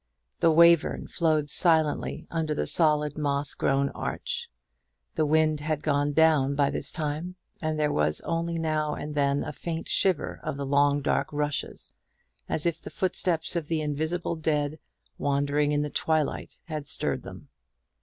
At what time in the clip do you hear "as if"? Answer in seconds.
12.49-12.81